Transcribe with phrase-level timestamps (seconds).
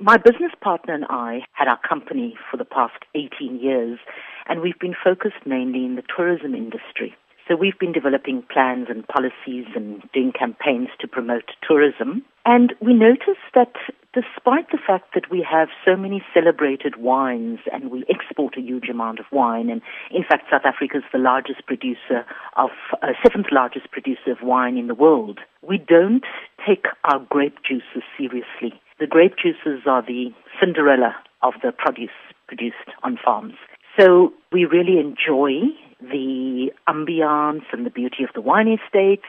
[0.00, 4.00] My business partner and I had our company for the past 18 years,
[4.48, 7.14] and we've been focused mainly in the tourism industry.
[7.46, 12.24] So we've been developing plans and policies and doing campaigns to promote tourism.
[12.44, 13.74] And we noticed that
[14.12, 18.88] despite the fact that we have so many celebrated wines and we export a huge
[18.88, 19.80] amount of wine, and
[20.10, 22.26] in fact, South Africa is the largest producer
[22.56, 22.70] of,
[23.00, 26.24] uh, seventh largest producer of wine in the world, we don't
[26.66, 28.80] take our grape juices seriously.
[29.04, 32.16] The grape juices are the Cinderella of the produce
[32.48, 33.52] produced on farms.
[34.00, 35.68] So we really enjoy
[36.00, 39.28] the ambiance and the beauty of the wine estates.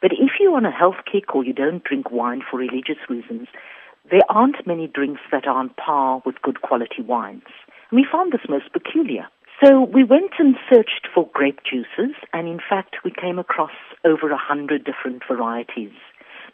[0.00, 3.48] But if you're on a health kick or you don't drink wine for religious reasons,
[4.10, 7.42] there aren't many drinks that are on par with good quality wines.
[7.90, 9.28] And we found this most peculiar.
[9.62, 14.30] So we went and searched for grape juices, and in fact, we came across over
[14.30, 15.92] a hundred different varieties.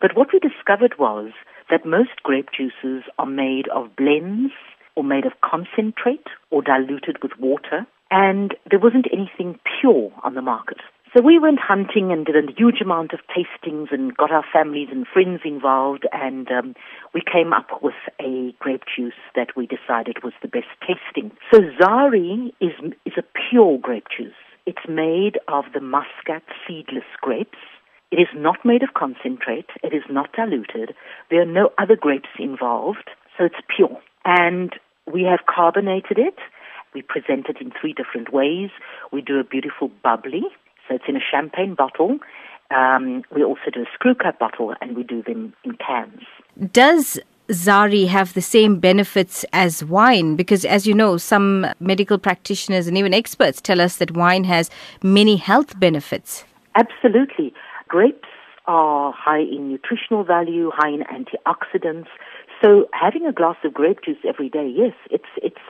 [0.00, 1.30] But what we discovered was
[1.70, 4.52] that most grape juices are made of blends
[4.94, 10.42] or made of concentrate or diluted with water and there wasn't anything pure on the
[10.42, 10.78] market.
[11.14, 14.88] So we went hunting and did a huge amount of tastings and got our families
[14.90, 16.74] and friends involved, and um,
[17.14, 21.30] we came up with a grape juice that we decided was the best tasting.
[21.50, 22.72] So Zari is
[23.06, 24.34] is a pure grape juice.
[24.66, 27.58] It's made of the muscat seedless grapes.
[28.10, 29.66] It is not made of concentrate.
[29.82, 30.94] It is not diluted.
[31.30, 34.00] There are no other grapes involved, so it's pure.
[34.24, 34.72] And
[35.12, 36.38] we have carbonated it
[36.96, 38.70] we present it in three different ways.
[39.12, 40.44] We do a beautiful bubbly,
[40.88, 42.18] so it's in a champagne bottle.
[42.74, 46.22] Um, we also do a screw cap bottle, and we do them in cans.
[46.72, 50.36] Does Zari have the same benefits as wine?
[50.36, 54.70] Because, as you know, some medical practitioners and even experts tell us that wine has
[55.02, 56.44] many health benefits.
[56.74, 57.52] Absolutely.
[57.88, 58.28] Grapes
[58.66, 62.08] are high in nutritional value, high in antioxidants.
[62.62, 65.60] So having a glass of grape juice every day, yes, it's it's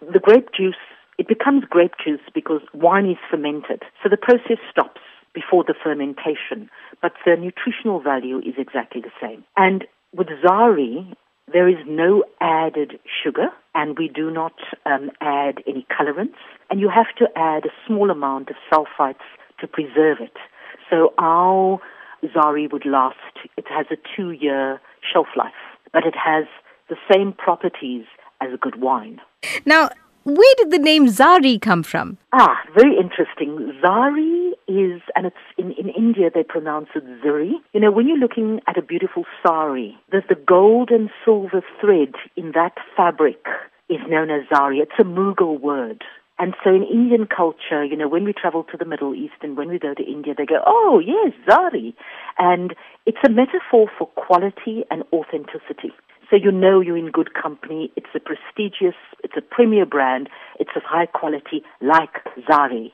[0.00, 0.76] the grape juice,
[1.18, 3.82] it becomes grape juice because wine is fermented.
[4.02, 5.00] So the process stops
[5.32, 6.70] before the fermentation,
[7.02, 9.44] but the nutritional value is exactly the same.
[9.56, 11.14] And with Zari,
[11.52, 14.54] there is no added sugar, and we do not
[14.86, 16.38] um, add any colorants,
[16.70, 19.26] and you have to add a small amount of sulfites
[19.60, 20.36] to preserve it.
[20.94, 21.80] So our
[22.22, 23.16] Zari would last,
[23.56, 24.80] it has a two year
[25.12, 25.52] shelf life,
[25.92, 26.44] but it has
[26.88, 28.04] the same properties
[28.40, 29.20] as a good wine.
[29.66, 29.90] Now,
[30.22, 32.16] where did the name Zari come from?
[32.32, 33.72] Ah, very interesting.
[33.82, 37.54] Zari is, and it's in, in India they pronounce it Zuri.
[37.72, 42.14] You know, when you're looking at a beautiful sari, there's the gold and silver thread
[42.36, 43.44] in that fabric
[43.88, 44.80] is known as Zari.
[44.80, 46.04] It's a Mughal word.
[46.38, 49.56] And so in Indian culture, you know, when we travel to the Middle East and
[49.56, 51.94] when we go to India, they go, oh, yes, Zari.
[52.38, 52.74] And
[53.06, 55.92] it's a metaphor for quality and authenticity.
[56.30, 57.92] So you know you're in good company.
[57.96, 60.28] It's a prestigious, it's a premier brand.
[60.58, 62.92] It's of high quality, like Zari.